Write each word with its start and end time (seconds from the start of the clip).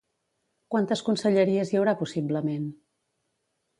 Quantes 0.75 1.03
conselleries 1.09 1.73
hi 1.73 1.79
haurà 1.81 1.93
possiblement? 2.03 2.67